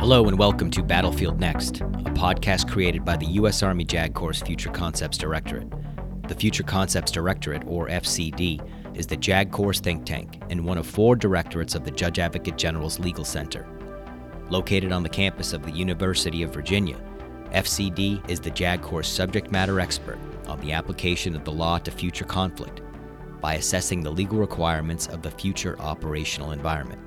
Hello 0.00 0.28
and 0.28 0.38
welcome 0.38 0.70
to 0.70 0.82
Battlefield 0.82 1.38
Next, 1.38 1.82
a 1.82 2.10
podcast 2.14 2.70
created 2.70 3.04
by 3.04 3.18
the 3.18 3.26
U.S. 3.32 3.62
Army 3.62 3.84
JAG 3.84 4.14
Corps 4.14 4.32
Future 4.32 4.70
Concepts 4.70 5.18
Directorate. 5.18 5.68
The 6.26 6.34
Future 6.34 6.62
Concepts 6.62 7.12
Directorate, 7.12 7.64
or 7.66 7.86
FCD, 7.86 8.66
is 8.96 9.06
the 9.06 9.18
JAG 9.18 9.52
Corps 9.52 9.74
think 9.74 10.06
tank 10.06 10.42
and 10.48 10.64
one 10.64 10.78
of 10.78 10.86
four 10.86 11.16
directorates 11.16 11.74
of 11.74 11.84
the 11.84 11.90
Judge 11.90 12.18
Advocate 12.18 12.56
General's 12.56 12.98
Legal 12.98 13.26
Center. 13.26 13.68
Located 14.48 14.90
on 14.90 15.02
the 15.02 15.08
campus 15.10 15.52
of 15.52 15.64
the 15.64 15.70
University 15.70 16.42
of 16.42 16.54
Virginia, 16.54 16.96
FCD 17.52 18.26
is 18.30 18.40
the 18.40 18.50
JAG 18.50 18.80
Corps 18.80 19.02
subject 19.02 19.52
matter 19.52 19.80
expert 19.80 20.18
on 20.46 20.58
the 20.60 20.72
application 20.72 21.36
of 21.36 21.44
the 21.44 21.52
law 21.52 21.76
to 21.76 21.90
future 21.90 22.24
conflict 22.24 22.80
by 23.42 23.56
assessing 23.56 24.02
the 24.02 24.10
legal 24.10 24.38
requirements 24.38 25.08
of 25.08 25.20
the 25.20 25.30
future 25.30 25.78
operational 25.78 26.52
environment. 26.52 27.02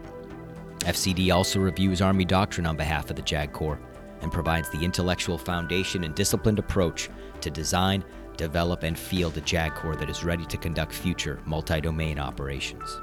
FCD 0.84 1.34
also 1.34 1.60
reviews 1.60 2.02
Army 2.02 2.26
doctrine 2.26 2.66
on 2.66 2.76
behalf 2.76 3.10
of 3.10 3.16
the 3.16 3.22
JAG 3.22 3.54
Corps 3.54 3.80
and 4.22 4.32
provides 4.32 4.70
the 4.70 4.84
intellectual 4.84 5.38
foundation 5.38 6.04
and 6.04 6.14
disciplined 6.14 6.60
approach 6.60 7.10
to 7.40 7.50
design, 7.50 8.04
develop, 8.36 8.84
and 8.84 9.00
field 9.00 9.38
a 9.38 9.42
JAG 9.42 9.76
Corps 9.76 9.96
that 9.96 10.10
is 10.10 10.26
ready 10.26 10.46
to 10.46 10.58
conduct 10.58 10.94
future 10.94 11.40
multi 11.46 11.80
domain 11.80 12.20
operations. 12.20 13.00